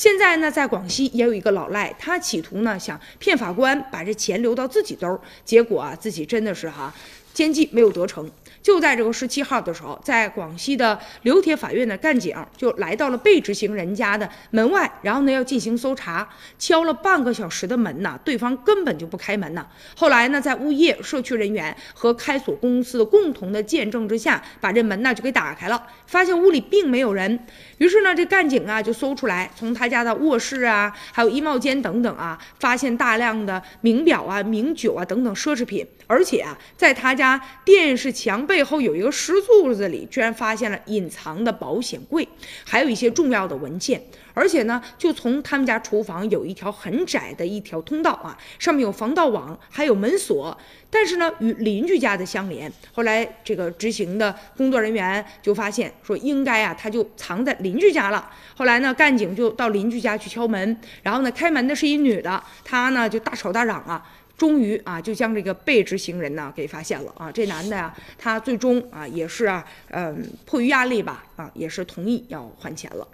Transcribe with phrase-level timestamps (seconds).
[0.00, 6.90] 现在呢，在广西也有一个老赖，他企图呢想骗法官把这钱留到自己兜，结果啊自己真的是哈
[7.32, 8.30] 奸计没有得逞。
[8.62, 19.66] 就在这个十七号的时候，在广西的刘铁法院的干警就来到了被执行人家的门外，然后呢要进行搜查，敲了半个小时的门呐，对方根本就不开门呐。
[19.96, 27.46] 后来呢，在物业、社区人员和开锁公司的共同的见证之下，把这门呢就给打开了，发现屋里并没有人。
[27.78, 38.46] 于是呢，这干警啊就搜出来，从他家的卧室啊，还有衣帽间等等啊，发现大量的名表啊、名酒啊等等奢侈品，而且啊，在他家电视墙。
[38.46, 42.26] 背后有一个石柱子里，居然发现了隐藏的保险柜，
[42.64, 44.02] 还有一些重要的文件。
[44.32, 50.56] 而且呢，就从他们家厨房有一条很窄的一条通道啊，上面有防盗网，还有门锁，
[50.88, 52.72] 但是呢，与邻居家的相连。
[52.92, 58.30] 后来这个执行的工作人员就发现说，应该啊，他就藏在邻居家了。
[58.56, 64.02] 后来呢，干警就到邻居家去敲门，然后呢，开门的是一女的，她呢就大吵大嚷啊。
[64.40, 67.30] 终于啊，就将这个被执行人呢给发现了啊！
[67.30, 73.06] 这男的呀，他最终啊也是啊，嗯，迫于压力吧，啊，也是同意要还钱了。